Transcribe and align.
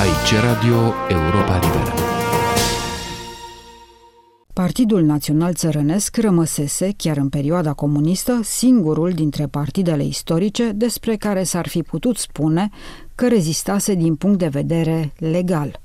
Aici 0.00 0.34
Radio 0.42 0.92
Europa 1.08 1.58
Liberă. 1.58 1.92
Partidul 4.52 5.02
Național 5.02 5.54
Țărănesc 5.54 6.16
rămăsese, 6.16 6.92
chiar 6.96 7.16
în 7.16 7.28
perioada 7.28 7.72
comunistă, 7.72 8.40
singurul 8.42 9.10
dintre 9.10 9.46
partidele 9.46 10.04
istorice 10.04 10.72
despre 10.74 11.16
care 11.16 11.42
s-ar 11.42 11.68
fi 11.68 11.82
putut 11.82 12.16
spune 12.16 12.70
că 13.14 13.28
rezistase 13.28 13.94
din 13.94 14.14
punct 14.14 14.38
de 14.38 14.48
vedere 14.48 15.12
legal. 15.18 15.80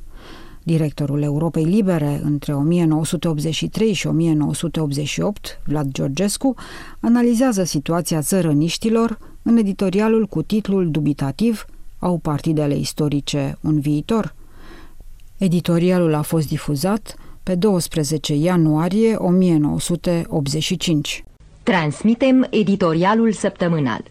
Directorul 0.63 1.21
Europei 1.21 1.63
Libere 1.63 2.21
între 2.23 2.54
1983 2.54 3.93
și 3.93 4.07
1988, 4.07 5.61
Vlad 5.66 5.88
Georgescu, 5.91 6.54
analizează 7.00 7.63
situația 7.63 8.21
țărăniștilor 8.21 9.18
în 9.41 9.57
editorialul 9.57 10.25
cu 10.25 10.41
titlul 10.41 10.91
dubitativ 10.91 11.66
Au 12.00 12.18
partidele 12.18 12.75
istorice 12.75 13.57
un 13.62 13.80
viitor? 13.80 14.36
Editorialul 15.38 16.13
a 16.13 16.22
fost 16.22 16.48
difuzat 16.48 17.16
pe 17.44 17.55
12 17.55 18.36
ianuarie 18.36 19.16
1985. 19.16 21.23
Transmitem 21.63 22.48
editorialul 22.50 23.31
săptămânal. 23.31 24.03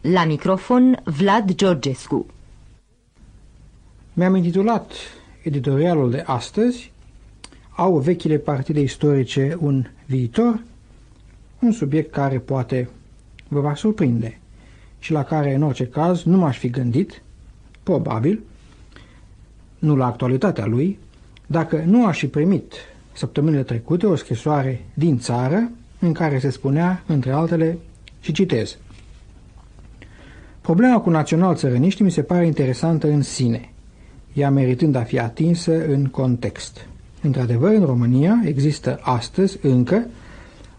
La 0.00 0.24
microfon 0.24 1.00
Vlad 1.04 1.54
Georgescu. 1.54 2.26
Mi-am 4.12 4.34
intitulat 4.34 4.92
editorialul 5.42 6.10
de 6.10 6.22
astăzi 6.26 6.90
Au 7.76 7.98
vechile 7.98 8.36
partide 8.36 8.80
istorice 8.80 9.56
un 9.60 9.86
viitor? 10.06 10.62
Un 11.58 11.72
subiect 11.72 12.12
care 12.12 12.38
poate 12.38 12.88
vă 13.48 13.60
va 13.60 13.74
surprinde 13.74 14.41
și 15.02 15.12
la 15.12 15.24
care, 15.24 15.54
în 15.54 15.62
orice 15.62 15.86
caz, 15.86 16.22
nu 16.22 16.36
m-aș 16.36 16.58
fi 16.58 16.70
gândit, 16.70 17.22
probabil, 17.82 18.42
nu 19.78 19.96
la 19.96 20.06
actualitatea 20.06 20.66
lui, 20.66 20.98
dacă 21.46 21.82
nu 21.86 22.06
aș 22.06 22.18
fi 22.18 22.26
primit 22.26 22.74
săptămânile 23.12 23.62
trecute 23.62 24.06
o 24.06 24.14
scrisoare 24.14 24.84
din 24.94 25.18
țară 25.18 25.70
în 25.98 26.12
care 26.12 26.38
se 26.38 26.50
spunea, 26.50 27.02
între 27.06 27.30
altele, 27.30 27.78
și 28.20 28.32
citez. 28.32 28.76
Problema 30.60 31.00
cu 31.00 31.10
național 31.10 31.54
țărăniști 31.54 32.02
mi 32.02 32.10
se 32.10 32.22
pare 32.22 32.46
interesantă 32.46 33.08
în 33.08 33.22
sine, 33.22 33.72
ea 34.32 34.50
meritând 34.50 34.94
a 34.94 35.02
fi 35.02 35.18
atinsă 35.18 35.86
în 35.86 36.06
context. 36.06 36.86
Într-adevăr, 37.22 37.74
în 37.74 37.84
România 37.84 38.42
există 38.44 38.98
astăzi 39.02 39.58
încă 39.62 40.06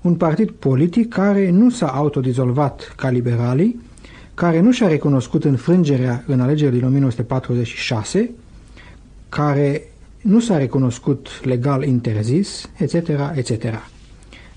un 0.01 0.15
partid 0.15 0.51
politic 0.51 1.09
care 1.09 1.49
nu 1.49 1.69
s-a 1.69 1.87
autodizolvat 1.87 2.93
ca 2.95 3.09
liberalii, 3.09 3.81
care 4.33 4.59
nu 4.59 4.71
și-a 4.71 4.87
recunoscut 4.87 5.43
înfrângerea 5.43 6.23
în 6.27 6.39
alegerile 6.39 6.77
din 6.77 6.87
1946, 6.87 8.29
care 9.29 9.81
nu 10.21 10.39
s-a 10.39 10.57
recunoscut 10.57 11.27
legal 11.43 11.83
interzis, 11.83 12.69
etc., 12.77 12.93
etc. 13.33 13.63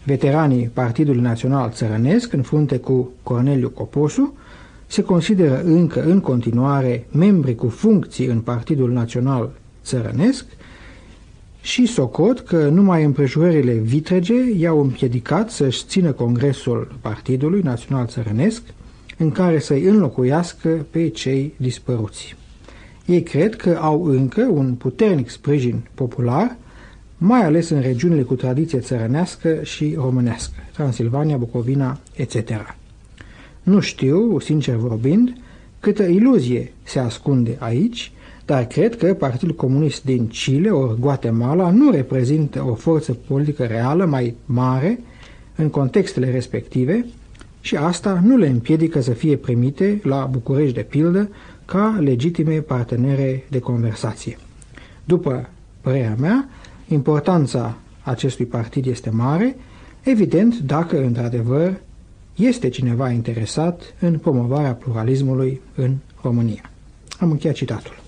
Veteranii 0.04 0.70
Partidului 0.72 1.20
Național 1.20 1.70
Țărănesc, 1.70 2.32
în 2.32 2.42
frunte 2.42 2.78
cu 2.78 3.10
Corneliu 3.22 3.69
Coposu, 3.69 4.34
se 4.86 5.02
consideră 5.02 5.62
încă 5.62 6.04
în 6.04 6.20
continuare 6.20 7.06
membri 7.10 7.54
cu 7.54 7.69
funcții 7.69 8.27
în 8.27 8.41
Partidul 8.41 8.92
Național 8.92 9.50
Țărănesc 9.84 10.44
și 11.60 11.86
socot 11.86 12.41
că 12.41 12.69
numai 12.69 13.04
împrejurările 13.04 13.72
vitrege 13.72 14.34
i-au 14.56 14.80
împiedicat 14.80 15.50
să-și 15.50 15.84
țină 15.86 16.12
congresul 16.12 16.98
Partidului 17.00 17.60
Național 17.60 18.06
Țărănesc, 18.06 18.62
în 19.17 19.31
care 19.31 19.59
să-i 19.59 19.84
înlocuiască 19.84 20.86
pe 20.91 21.09
cei 21.09 21.55
dispăruți. 21.56 22.36
Ei 23.06 23.22
cred 23.22 23.56
că 23.56 23.78
au 23.81 24.05
încă 24.05 24.42
un 24.50 24.75
puternic 24.75 25.28
sprijin 25.28 25.89
popular, 25.95 26.56
mai 27.19 27.44
ales 27.44 27.69
în 27.69 27.81
regiunile 27.81 28.22
cu 28.22 28.34
tradiție 28.34 28.78
țărănească 28.78 29.59
și 29.62 29.94
românească, 29.97 30.55
Transilvania, 30.72 31.37
Bucovina, 31.37 32.00
etc. 32.15 32.76
Nu 33.62 33.81
știu, 33.81 34.38
sincer 34.38 34.75
vorbind, 34.75 35.32
câtă 35.81 36.03
iluzie 36.03 36.72
se 36.82 36.99
ascunde 36.99 37.56
aici, 37.59 38.12
dar 38.44 38.66
cred 38.66 38.97
că 38.97 39.15
Partidul 39.15 39.55
Comunist 39.55 40.05
din 40.05 40.26
Chile 40.26 40.71
ori 40.71 41.00
Guatemala 41.00 41.71
nu 41.71 41.91
reprezintă 41.91 42.65
o 42.69 42.75
forță 42.75 43.12
politică 43.26 43.65
reală 43.65 44.05
mai 44.05 44.34
mare 44.44 45.00
în 45.56 45.69
contextele 45.69 46.31
respective 46.31 47.06
și 47.66 47.77
asta 47.77 48.21
nu 48.25 48.37
le 48.37 48.49
împiedică 48.49 49.00
să 49.00 49.10
fie 49.10 49.37
primite 49.37 50.00
la 50.03 50.25
București 50.31 50.75
de 50.75 50.82
pildă 50.82 51.28
ca 51.65 51.99
legitime 52.00 52.60
partenere 52.60 53.44
de 53.50 53.59
conversație. 53.59 54.38
După 55.04 55.49
părerea 55.81 56.16
mea, 56.19 56.49
importanța 56.88 57.76
acestui 58.03 58.44
partid 58.44 58.87
este 58.87 59.10
mare, 59.10 59.56
evident 60.03 60.59
dacă 60.59 61.05
într-adevăr 61.05 61.81
este 62.34 62.69
cineva 62.69 63.10
interesat 63.10 63.94
în 64.00 64.19
promovarea 64.19 64.75
pluralismului 64.75 65.60
în 65.75 65.94
România. 66.22 66.71
Am 67.21 67.31
încheiat 67.31 67.56
citatul. 67.56 68.03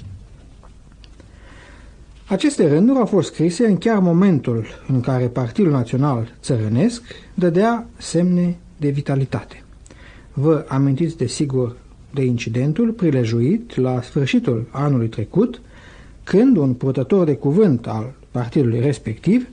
Aceste 2.29 2.69
rânduri 2.69 2.99
au 2.99 3.07
fost 3.07 3.33
scrise 3.33 3.67
în 3.67 3.79
chiar 3.79 3.99
momentul 3.99 4.67
în 4.89 5.01
care 5.01 5.25
Partidul 5.27 5.71
Național 5.71 6.35
Țărănesc 6.41 7.03
dădea 7.35 7.87
semne 7.97 8.57
de 8.78 8.89
vitalitate. 8.89 9.62
Vă 10.33 10.65
amintiți 10.69 11.16
de 11.16 11.27
sigur 11.27 11.77
de 12.11 12.25
incidentul 12.25 12.91
prilejuit 12.91 13.77
la 13.77 14.03
sfârșitul 14.03 14.66
anului 14.71 15.09
trecut, 15.09 15.61
când 16.25 16.56
un 16.56 16.75
purtător 16.75 17.25
de 17.25 17.34
cuvânt 17.34 17.87
al 17.87 18.12
partidului 18.31 18.81
respectiv 18.81 19.47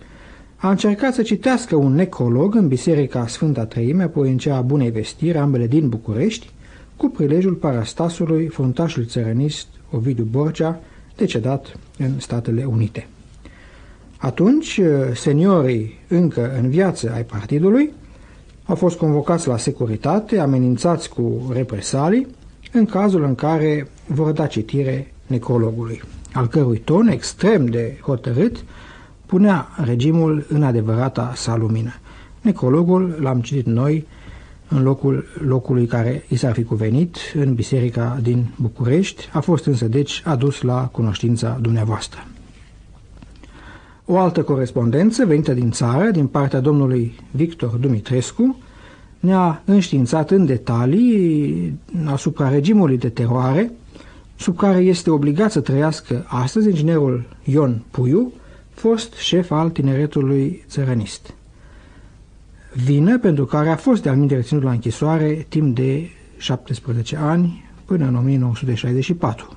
a 0.55 0.69
încercat 0.69 1.13
să 1.13 1.21
citească 1.21 1.75
un 1.75 1.93
necrolog 1.93 2.55
în 2.55 2.67
Biserica 2.67 3.27
Sfânta 3.27 3.65
Treime, 3.65 4.03
apoi 4.03 4.29
în 4.29 4.37
cea 4.37 4.55
a 4.55 4.61
Bunei 4.61 4.91
Vestiri, 4.91 5.37
ambele 5.37 5.67
din 5.67 5.89
București, 5.89 6.49
cu 6.95 7.09
prilejul 7.09 7.53
parastasului 7.53 8.47
fruntașului 8.47 9.07
țărănist 9.07 9.67
Ovidiu 9.91 10.23
Borcea, 10.23 10.81
decedat 11.15 11.79
în 11.97 12.19
Statele 12.19 12.63
Unite. 12.63 13.07
Atunci, 14.17 14.81
seniorii 15.13 15.99
încă 16.07 16.57
în 16.61 16.69
viață 16.69 17.11
ai 17.13 17.23
partidului 17.23 17.91
au 18.65 18.75
fost 18.75 18.97
convocați 18.97 19.47
la 19.47 19.57
securitate, 19.57 20.39
amenințați 20.39 21.09
cu 21.09 21.51
represalii, 21.53 22.27
în 22.71 22.85
cazul 22.85 23.23
în 23.23 23.35
care 23.35 23.87
vor 24.07 24.31
da 24.31 24.47
citire 24.47 25.13
necrologului, 25.27 26.01
al 26.33 26.47
cărui 26.47 26.77
ton 26.77 27.07
extrem 27.07 27.65
de 27.65 27.97
hotărât 28.01 28.63
punea 29.25 29.67
regimul 29.83 30.45
în 30.49 30.63
adevărata 30.63 31.31
sa 31.35 31.55
lumină. 31.55 31.93
Necrologul 32.41 33.17
l-am 33.19 33.41
citit 33.41 33.65
noi 33.65 34.07
în 34.67 34.83
locul 34.83 35.25
locului 35.47 35.85
care 35.85 36.25
i 36.27 36.35
s-ar 36.35 36.53
fi 36.53 36.63
cuvenit, 36.63 37.17
în 37.33 37.53
biserica 37.53 38.19
din 38.21 38.45
București, 38.55 39.29
a 39.33 39.39
fost 39.39 39.65
însă 39.65 39.85
deci 39.85 40.21
adus 40.25 40.61
la 40.61 40.89
cunoștința 40.91 41.57
dumneavoastră. 41.61 42.25
O 44.05 44.17
altă 44.17 44.43
corespondență 44.43 45.25
venită 45.25 45.53
din 45.53 45.71
țară, 45.71 46.09
din 46.11 46.27
partea 46.27 46.59
domnului 46.59 47.15
Victor 47.31 47.69
Dumitrescu, 47.69 48.57
ne-a 49.19 49.61
înștiințat 49.65 50.31
în 50.31 50.45
detalii 50.45 51.73
asupra 52.05 52.49
regimului 52.49 52.97
de 52.97 53.09
teroare 53.09 53.71
sub 54.35 54.55
care 54.55 54.77
este 54.77 55.09
obligat 55.09 55.51
să 55.51 55.59
trăiască 55.59 56.25
astăzi 56.27 56.69
inginerul 56.69 57.23
Ion 57.43 57.81
Puiu, 57.91 58.31
fost 58.73 59.13
șef 59.13 59.51
al 59.51 59.69
tineretului 59.69 60.63
țărănist. 60.67 61.33
Vină 62.83 63.19
pentru 63.19 63.45
care 63.45 63.69
a 63.69 63.75
fost 63.75 64.01
de-al 64.01 64.25
reținut 64.27 64.63
la 64.63 64.71
închisoare 64.71 65.45
timp 65.49 65.75
de 65.75 66.09
17 66.37 67.15
ani 67.17 67.69
până 67.85 68.07
în 68.07 68.15
1964. 68.15 69.55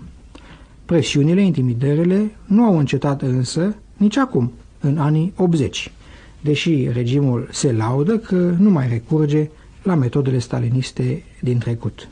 Presiunile, 0.84 1.40
intimidările 1.42 2.30
nu 2.44 2.64
au 2.64 2.78
încetat 2.78 3.22
însă 3.22 3.74
nici 3.98 4.16
acum, 4.16 4.52
în 4.80 4.98
anii 4.98 5.32
80, 5.36 5.92
deși 6.40 6.88
regimul 6.92 7.48
se 7.50 7.72
laudă 7.72 8.18
că 8.18 8.54
nu 8.58 8.70
mai 8.70 8.88
recurge 8.88 9.50
la 9.82 9.94
metodele 9.94 10.38
staliniste 10.38 11.22
din 11.40 11.58
trecut. 11.58 12.08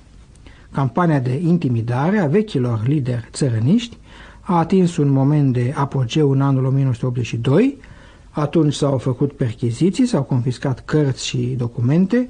Campania 0.72 1.18
de 1.18 1.40
intimidare 1.42 2.18
a 2.18 2.26
vechilor 2.26 2.86
lideri 2.86 3.28
țărăniști 3.32 3.96
a 4.40 4.58
atins 4.58 4.96
un 4.96 5.08
moment 5.08 5.52
de 5.52 5.72
apogeu 5.76 6.30
în 6.30 6.40
anul 6.40 6.64
1982, 6.64 7.76
atunci 8.30 8.74
s-au 8.74 8.98
făcut 8.98 9.32
perchiziții, 9.32 10.06
s-au 10.06 10.22
confiscat 10.22 10.84
cărți 10.84 11.26
și 11.26 11.54
documente, 11.58 12.28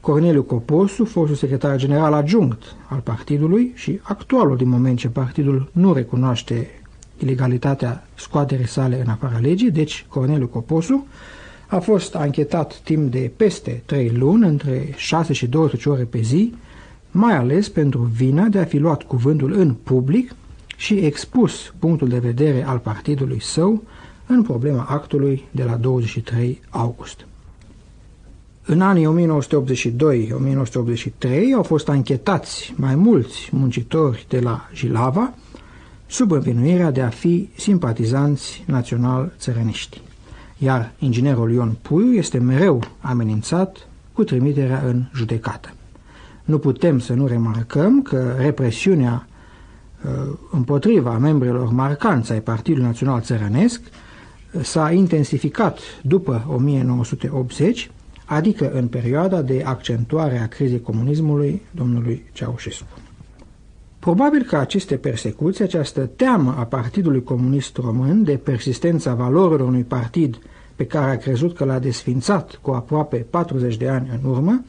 Corneliu 0.00 0.42
Coposu, 0.42 1.04
fostul 1.04 1.36
secretar 1.36 1.76
general 1.76 2.12
adjunct 2.12 2.62
al 2.88 2.98
partidului 2.98 3.72
și 3.74 4.00
actualul 4.02 4.56
din 4.56 4.68
moment 4.68 4.98
ce 4.98 5.08
partidul 5.08 5.70
nu 5.72 5.92
recunoaște 5.92 6.77
ilegalitatea 7.18 8.06
scoaterii 8.14 8.66
sale 8.66 9.00
în 9.00 9.08
afara 9.08 9.38
legii, 9.38 9.70
deci 9.70 10.06
Corneliu 10.08 10.46
Coposu, 10.46 11.06
a 11.66 11.78
fost 11.78 12.14
anchetat 12.14 12.76
timp 12.76 13.10
de 13.10 13.30
peste 13.36 13.82
3 13.86 14.10
luni, 14.10 14.46
între 14.46 14.92
6 14.96 15.32
și 15.32 15.46
12 15.46 15.88
ore 15.88 16.02
pe 16.02 16.20
zi, 16.20 16.54
mai 17.10 17.36
ales 17.36 17.68
pentru 17.68 18.00
vina 18.00 18.44
de 18.44 18.58
a 18.58 18.64
fi 18.64 18.78
luat 18.78 19.02
cuvântul 19.02 19.52
în 19.52 19.74
public 19.74 20.34
și 20.76 20.94
expus 20.94 21.74
punctul 21.78 22.08
de 22.08 22.18
vedere 22.18 22.64
al 22.66 22.78
partidului 22.78 23.42
său 23.42 23.82
în 24.26 24.42
problema 24.42 24.86
actului 24.88 25.44
de 25.50 25.64
la 25.64 25.76
23 25.76 26.60
august. 26.68 27.26
În 28.64 28.80
anii 28.80 29.06
1982-1983 29.06 29.10
au 31.54 31.62
fost 31.62 31.88
anchetați 31.88 32.74
mai 32.76 32.94
mulți 32.94 33.48
muncitori 33.52 34.26
de 34.28 34.40
la 34.40 34.68
Jilava 34.74 35.34
sub 36.08 36.30
învinuirea 36.30 36.90
de 36.90 37.00
a 37.02 37.08
fi 37.08 37.48
simpatizanți 37.56 38.64
național-țărăniști, 38.66 40.00
iar 40.58 40.92
inginerul 40.98 41.52
Ion 41.52 41.76
Puiu 41.82 42.12
este 42.12 42.38
mereu 42.38 42.82
amenințat 43.00 43.88
cu 44.12 44.24
trimiterea 44.24 44.82
în 44.86 45.04
judecată. 45.14 45.72
Nu 46.44 46.58
putem 46.58 46.98
să 46.98 47.14
nu 47.14 47.26
remarcăm 47.26 48.02
că 48.02 48.34
represiunea 48.38 49.26
uh, 50.04 50.38
împotriva 50.50 51.18
membrilor 51.18 51.70
marcanți 51.70 52.32
ai 52.32 52.40
Partidului 52.40 52.86
Național 52.86 53.20
Țărănesc 53.20 53.80
s-a 54.62 54.90
intensificat 54.90 55.78
după 56.02 56.46
1980, 56.48 57.90
adică 58.24 58.70
în 58.70 58.88
perioada 58.88 59.42
de 59.42 59.62
accentuare 59.64 60.38
a 60.38 60.48
crizei 60.48 60.80
comunismului 60.80 61.62
domnului 61.70 62.22
Ceaușescu. 62.32 62.86
Probabil 64.08 64.42
că 64.42 64.56
aceste 64.56 64.96
persecuții, 64.96 65.64
această 65.64 66.06
teamă 66.16 66.54
a 66.58 66.64
Partidului 66.64 67.22
Comunist 67.22 67.76
Român 67.76 68.24
de 68.24 68.36
persistența 68.36 69.14
valorilor 69.14 69.60
unui 69.60 69.82
partid 69.82 70.38
pe 70.76 70.86
care 70.86 71.10
a 71.10 71.16
crezut 71.16 71.56
că 71.56 71.64
l-a 71.64 71.78
desfințat 71.78 72.58
cu 72.62 72.70
aproape 72.70 73.16
40 73.30 73.76
de 73.76 73.88
ani 73.88 74.08
în 74.22 74.30
urmă, 74.30 74.64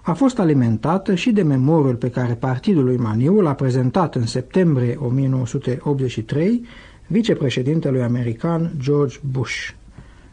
a 0.00 0.12
fost 0.12 0.38
alimentată 0.38 1.14
și 1.14 1.30
de 1.30 1.42
memoriul 1.42 1.94
pe 1.94 2.10
care 2.10 2.34
partidul 2.34 2.84
lui 2.84 2.96
Maniu 2.96 3.40
l-a 3.40 3.54
prezentat 3.54 4.14
în 4.14 4.26
septembrie 4.26 4.98
1983 5.00 6.66
vicepreședintelui 7.06 8.02
american 8.02 8.70
George 8.80 9.16
Bush. 9.30 9.68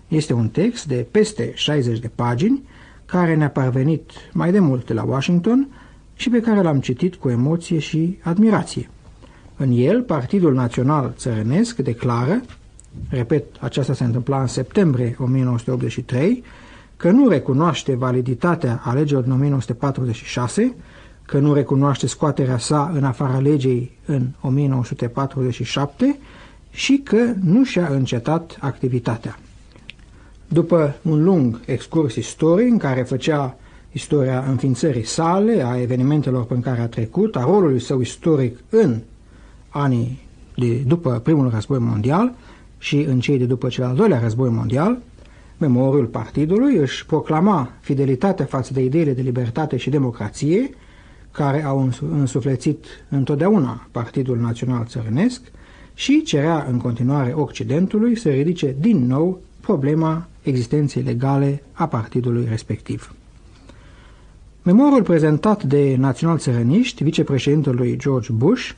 Este 0.07 0.33
un 0.33 0.47
text 0.47 0.85
de 0.85 1.05
peste 1.11 1.51
60 1.53 1.99
de 1.99 2.11
pagini 2.15 2.63
care 3.05 3.35
ne-a 3.35 3.49
parvenit 3.49 4.11
mai 4.33 4.51
de 4.51 4.59
mult 4.59 4.85
de 4.85 4.93
la 4.93 5.03
Washington 5.03 5.67
și 6.19 6.30
pe 6.30 6.39
care 6.39 6.62
l-am 6.62 6.80
citit 6.80 7.16
cu 7.16 7.30
emoție 7.30 7.80
și 7.80 8.19
admirație. 8.24 8.89
În 9.57 9.71
el, 9.71 10.01
Partidul 10.01 10.54
Național 10.54 11.13
Țărănesc 11.18 11.75
declară, 11.75 12.42
repet, 13.10 13.45
aceasta 13.60 13.94
se 13.94 14.04
întâmpla 14.04 14.42
în 14.42 14.48
septembrie 14.48 15.16
1983, 15.19 16.44
că 16.98 17.12
nu 17.12 17.27
recunoaște 17.27 17.95
validitatea 17.95 18.81
alegerilor 18.83 19.24
din 19.24 19.31
1946, 19.31 20.75
că 21.25 21.38
nu 21.39 21.54
recunoaște 21.54 22.07
scoaterea 22.07 22.57
sa 22.57 22.92
în 22.94 23.04
afara 23.04 23.39
legei 23.39 23.98
în 24.06 24.27
1947 24.42 26.18
și 26.71 27.01
că 27.04 27.33
nu 27.44 27.63
și-a 27.63 27.88
încetat 27.88 28.57
activitatea. 28.60 29.39
După 30.48 30.95
un 31.01 31.24
lung 31.24 31.60
excurs 31.66 32.16
istoric 32.16 32.71
în 32.71 32.77
care 32.77 33.04
făcea 33.04 33.57
istoria 33.91 34.44
înființării 34.50 35.06
sale, 35.06 35.63
a 35.65 35.81
evenimentelor 35.81 36.45
pe 36.45 36.59
care 36.59 36.81
a 36.81 36.88
trecut, 36.88 37.36
a 37.36 37.44
rolului 37.44 37.80
său 37.80 38.00
istoric 38.00 38.57
în 38.69 39.00
anii 39.69 40.27
de 40.56 40.83
după 40.88 41.19
primul 41.24 41.50
război 41.50 41.80
mondial 41.80 42.33
și 42.77 42.97
în 42.97 43.19
cei 43.19 43.38
de 43.38 43.45
după 43.45 43.68
cel 43.68 43.83
al 43.83 43.95
doilea 43.95 44.19
război 44.19 44.50
mondial, 44.50 44.97
memoriul 45.57 46.06
partidului 46.06 46.75
își 46.75 47.06
proclama 47.06 47.71
fidelitatea 47.80 48.45
față 48.45 48.74
de 48.74 48.83
ideile 48.83 49.13
de 49.13 49.21
libertate 49.21 49.77
și 49.77 49.89
democrație, 49.89 50.69
care 51.31 51.63
au 51.63 51.89
însuflețit 52.12 52.85
întotdeauna 53.09 53.88
Partidul 53.92 54.38
Național 54.38 54.85
Țărănesc 54.85 55.42
și 55.94 56.24
cerea 56.24 56.65
în 56.69 56.77
continuare 56.77 57.33
Occidentului 57.33 58.18
să 58.18 58.30
ridice 58.30 58.75
din 58.80 59.06
nou 59.06 59.39
problema 59.62 60.27
existenței 60.42 61.01
legale 61.01 61.63
a 61.71 61.88
partidului 61.88 62.45
respectiv. 62.50 63.13
Memorul 64.71 65.04
prezentat 65.04 65.63
de 65.63 65.95
național 65.98 66.38
țărăniști, 66.38 67.04
vicepreședintelui 67.04 67.98
George 67.98 68.31
Bush, 68.31 68.69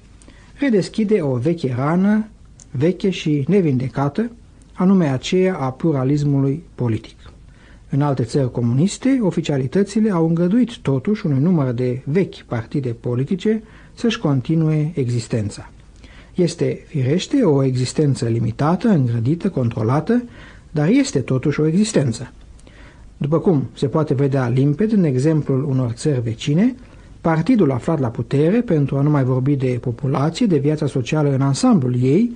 redeschide 0.60 1.22
o 1.22 1.36
veche 1.36 1.74
rană, 1.76 2.28
veche 2.72 3.10
și 3.10 3.46
nevindecată, 3.48 4.32
anume 4.74 5.06
aceea 5.06 5.56
a 5.56 5.72
pluralismului 5.72 6.64
politic. 6.76 7.16
În 7.90 8.02
alte 8.02 8.24
țări 8.24 8.52
comuniste, 8.52 9.20
oficialitățile 9.22 10.12
au 10.12 10.28
îngăduit 10.28 10.78
totuși 10.78 11.26
unui 11.26 11.40
număr 11.40 11.72
de 11.72 12.02
vechi 12.06 12.42
partide 12.42 12.90
politice 13.00 13.64
să-și 13.94 14.20
continue 14.20 14.92
existența. 14.96 15.70
Este, 16.36 16.84
firește, 16.88 17.44
o 17.44 17.64
existență 17.64 18.26
limitată, 18.26 18.88
îngrădită, 18.88 19.50
controlată, 19.50 20.24
dar 20.72 20.88
este 20.88 21.20
totuși 21.20 21.60
o 21.60 21.68
existență. 21.68 22.32
După 23.21 23.39
cum 23.39 23.69
se 23.73 23.88
poate 23.88 24.13
vedea 24.13 24.47
limpede 24.47 24.95
în 24.95 25.03
exemplul 25.03 25.63
unor 25.63 25.91
țări 25.91 26.21
vecine, 26.21 26.75
partidul 27.21 27.71
aflat 27.71 28.00
la 28.00 28.07
putere, 28.07 28.62
pentru 28.62 28.97
a 28.97 29.01
nu 29.01 29.09
mai 29.09 29.23
vorbi 29.23 29.56
de 29.56 29.77
populație, 29.81 30.45
de 30.45 30.57
viața 30.57 30.88
socială 30.88 31.33
în 31.33 31.41
ansamblul 31.41 31.95
ei, 32.01 32.31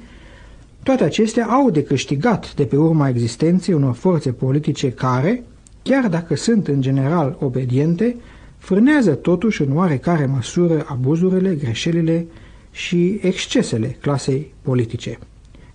toate 0.84 1.04
acestea 1.04 1.46
au 1.46 1.70
de 1.70 1.84
câștigat 1.84 2.56
de 2.56 2.66
pe 2.66 2.78
urma 2.78 3.10
existenței 3.10 3.74
unor 3.74 3.94
forțe 3.94 4.32
politice 4.32 4.92
care, 4.92 5.44
chiar 5.82 6.08
dacă 6.08 6.36
sunt 6.36 6.68
în 6.68 6.82
general 6.82 7.38
obediente, 7.40 8.16
frânează 8.58 9.14
totuși 9.14 9.62
în 9.62 9.78
oarecare 9.78 10.26
măsură 10.26 10.86
abuzurile, 10.88 11.56
greșelile 11.56 12.26
și 12.72 13.20
excesele 13.22 13.98
clasei 14.02 14.54
politice. 14.62 15.20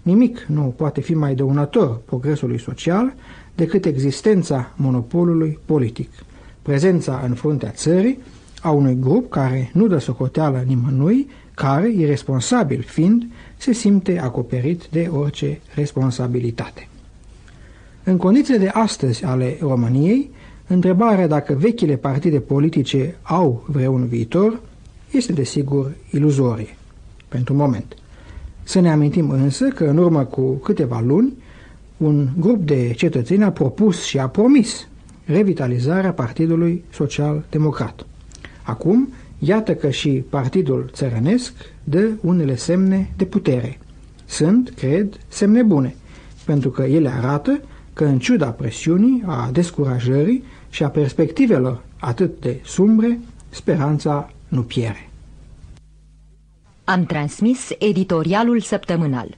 Nimic 0.02 0.44
nu 0.48 0.74
poate 0.76 1.00
fi 1.00 1.14
mai 1.14 1.34
dăunător 1.34 2.00
progresului 2.04 2.60
social 2.60 3.14
decât 3.54 3.84
existența 3.84 4.72
monopolului 4.76 5.58
politic, 5.64 6.10
prezența 6.62 7.22
în 7.24 7.34
fruntea 7.34 7.70
țării 7.70 8.18
a 8.62 8.70
unui 8.70 8.96
grup 9.00 9.30
care 9.30 9.70
nu 9.72 9.86
dă 9.86 9.98
socoteală 9.98 10.64
nimănui, 10.66 11.28
care, 11.54 11.92
irresponsabil 11.92 12.82
fiind, 12.82 13.26
se 13.56 13.72
simte 13.72 14.18
acoperit 14.18 14.86
de 14.90 15.08
orice 15.12 15.60
responsabilitate. 15.74 16.88
În 18.04 18.16
condițiile 18.16 18.58
de 18.58 18.68
astăzi 18.68 19.24
ale 19.24 19.56
României, 19.60 20.30
întrebarea 20.66 21.26
dacă 21.26 21.52
vechile 21.52 21.96
partide 21.96 22.40
politice 22.40 23.16
au 23.22 23.64
vreun 23.66 24.06
viitor 24.06 24.60
este 25.10 25.32
desigur 25.32 25.92
iluzorie, 26.10 26.76
pentru 27.28 27.54
moment. 27.54 27.99
Să 28.70 28.80
ne 28.80 28.90
amintim 28.90 29.30
însă 29.30 29.68
că 29.68 29.84
în 29.84 29.96
urmă 29.96 30.24
cu 30.24 30.52
câteva 30.52 31.00
luni, 31.00 31.32
un 31.96 32.28
grup 32.38 32.66
de 32.66 32.92
cetățeni 32.96 33.44
a 33.44 33.50
propus 33.50 34.02
și 34.02 34.18
a 34.18 34.28
promis 34.28 34.88
revitalizarea 35.24 36.12
Partidului 36.12 36.84
Social 36.92 37.44
Democrat. 37.50 38.06
Acum, 38.62 39.08
iată 39.38 39.74
că 39.74 39.90
și 39.90 40.24
Partidul 40.28 40.90
Țărănesc 40.92 41.52
dă 41.84 42.08
unele 42.20 42.56
semne 42.56 43.12
de 43.16 43.24
putere. 43.24 43.78
Sunt, 44.24 44.72
cred, 44.76 45.18
semne 45.28 45.62
bune, 45.62 45.94
pentru 46.44 46.70
că 46.70 46.82
ele 46.82 47.08
arată 47.08 47.60
că 47.92 48.04
în 48.04 48.18
ciuda 48.18 48.50
presiunii, 48.50 49.22
a 49.26 49.50
descurajării 49.52 50.44
și 50.68 50.82
a 50.82 50.88
perspectivelor 50.88 51.82
atât 51.98 52.40
de 52.40 52.60
sumbre, 52.64 53.18
speranța 53.48 54.30
nu 54.48 54.62
piere. 54.62 55.09
Am 56.90 57.04
transmis 57.04 57.68
editorialul 57.78 58.60
săptămânal. 58.60 59.36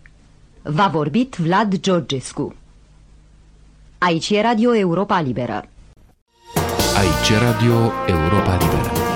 V-a 0.62 0.88
vorbit 0.88 1.34
Vlad 1.36 1.80
Georgescu. 1.80 2.54
Aici 3.98 4.30
e 4.30 4.40
Radio 4.40 4.76
Europa 4.76 5.20
Liberă. 5.20 5.68
Aici 6.96 7.28
e 7.28 7.38
Radio 7.38 7.92
Europa 8.06 8.56
Liberă. 8.56 9.11